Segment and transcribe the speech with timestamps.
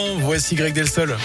[0.00, 1.16] Voici Greg Delsol.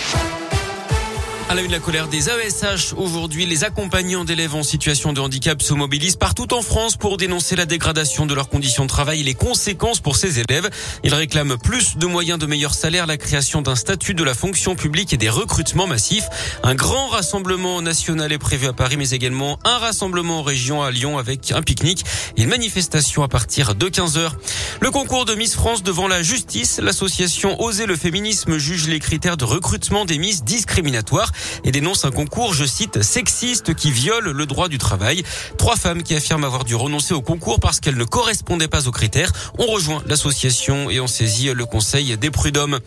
[1.53, 2.94] À la une, la colère des AESH.
[2.98, 7.55] Aujourd'hui, les accompagnants d'élèves en situation de handicap se mobilisent partout en France pour dénoncer
[7.55, 10.67] la dégradation de leurs conditions de travail et les conséquences pour ces élèves.
[11.03, 14.74] Ils réclament plus de moyens de meilleurs salaires, la création d'un statut de la fonction
[14.74, 16.28] publique et des recrutements massifs.
[16.64, 20.90] Un grand rassemblement national est prévu à Paris, mais également un rassemblement en région à
[20.90, 22.04] Lyon avec un pique-nique
[22.36, 24.38] et une manifestation à partir de 15 heures.
[24.82, 29.38] Le concours de Miss France devant la justice, l'association Oser le féminisme juge les critères
[29.38, 31.31] de recrutement des Miss discriminatoires
[31.64, 35.24] et dénonce un concours, je cite, sexiste qui viole le droit du travail.
[35.58, 38.92] Trois femmes qui affirment avoir dû renoncer au concours parce qu'elles ne correspondaient pas aux
[38.92, 42.80] critères ont rejoint l'association et ont saisi le conseil des prud'hommes.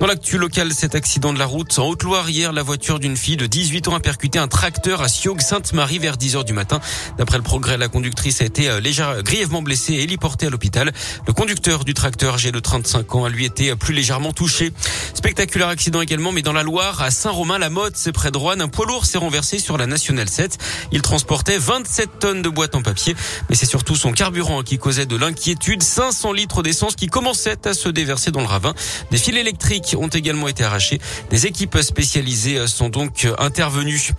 [0.00, 3.36] Dans l'actu local, cet accident de la route en Haute-Loire hier, la voiture d'une fille
[3.36, 6.80] de 18 ans a percuté un tracteur à Sioux-Sainte-Marie vers 10 heures du matin.
[7.18, 10.92] D'après le progrès, la conductrice a été euh, légèrement, grièvement blessée et héliportée à l'hôpital.
[11.26, 14.72] Le conducteur du tracteur, âgé de 35 ans, a lui été plus légèrement touché.
[15.14, 18.86] Spectaculaire accident également, mais dans la Loire, à Saint-Romain-la-Motte, c'est près de Rouen, un poids
[18.86, 20.58] lourd s'est renversé sur la Nationale 7.
[20.92, 23.14] Il transportait 27 tonnes de boîtes en papier,
[23.48, 25.82] mais c'est surtout son carburant qui causait de l'inquiétude.
[25.82, 28.74] 500 litres d'essence qui commençaient à se déverser dans le ravin.
[29.10, 31.00] Des fils électriques ont également été arrachés.
[31.30, 34.12] Des équipes spécialisées sont donc intervenues.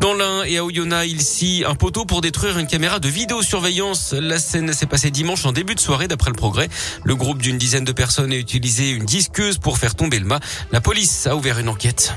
[0.00, 4.12] Dans l'Ain et à Oyonnax, il scie un poteau pour détruire une caméra de vidéosurveillance.
[4.12, 6.68] La scène s'est passée dimanche en début de soirée d'après le progrès.
[7.04, 10.40] Le groupe d'une dizaine de personnes a utilisé une disqueuse pour faire tomber le mât.
[10.70, 12.12] La police a ouvert une enquête.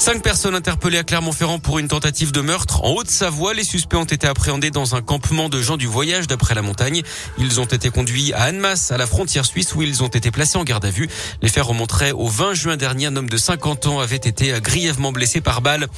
[0.00, 2.84] Cinq personnes interpellées à Clermont-Ferrand pour une tentative de meurtre.
[2.84, 6.54] En Haute-Savoie, les suspects ont été appréhendés dans un campement de gens du voyage d'après
[6.54, 7.02] la montagne.
[7.36, 10.56] Ils ont été conduits à Annemasse, à la frontière suisse, où ils ont été placés
[10.56, 11.08] en garde à vue.
[11.42, 13.06] Les faits remonteraient au 20 juin dernier.
[13.06, 15.88] Un homme de 50 ans avait été grièvement blessé par balle.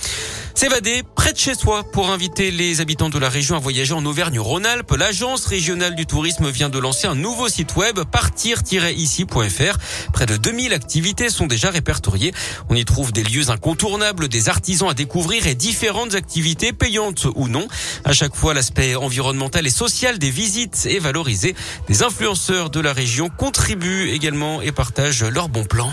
[0.54, 4.04] S'évader près de chez soi pour inviter les habitants de la région à voyager en
[4.06, 4.92] Auvergne-Rhône-Alpes.
[4.98, 9.78] L'agence régionale du tourisme vient de lancer un nouveau site web, partir-ici.fr.
[10.12, 12.32] Près de 2000 activités sont déjà répertoriées.
[12.70, 17.48] On y trouve des lieux incontournables des artisans à découvrir et différentes activités payantes ou
[17.48, 17.66] non.
[18.04, 21.56] À chaque fois, l'aspect environnemental et social des visites est valorisé.
[21.88, 25.92] Des influenceurs de la région contribuent également et partagent leurs bons plans.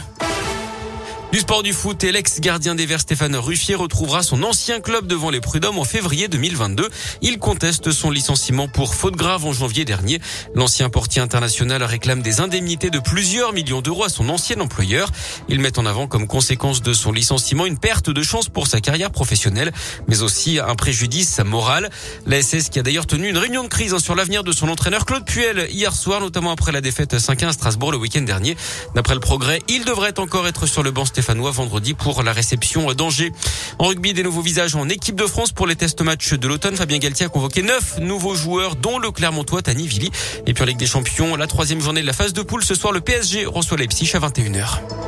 [1.34, 5.30] Du sport du foot et l'ex-gardien des Verts Stéphane Ruffier retrouvera son ancien club devant
[5.30, 6.88] les prud'hommes en février 2022.
[7.22, 10.22] Il conteste son licenciement pour faute grave en janvier dernier.
[10.56, 15.10] L'ancien portier international réclame des indemnités de plusieurs millions d'euros à son ancien employeur.
[15.50, 18.80] Il met en avant comme conséquence de son licenciement une perte de chance pour sa
[18.80, 19.74] carrière professionnelle,
[20.08, 21.90] mais aussi un préjudice moral.
[22.26, 24.70] La SS qui a d'ailleurs tenu une réunion de crise hein, sur l'avenir de son
[24.70, 28.56] entraîneur Claude Puel hier soir, notamment après la défaite 5-1 à Strasbourg le week-end dernier.
[28.96, 32.94] D'après le progrès, il devrait encore être sur le banc stéphanois vendredi pour la réception
[32.94, 33.32] d'Angers.
[33.80, 36.76] En rugby, des nouveaux visages en équipe de France pour les tests matchs de l'automne.
[36.76, 40.12] Fabien Galtier a convoqué neuf nouveaux joueurs, dont le Clermontois Tani Vili.
[40.46, 42.64] Et puis en Ligue des Champions, la troisième journée de la phase de poule.
[42.64, 45.07] Ce soir, le PSG reçoit Leipzig à 21h.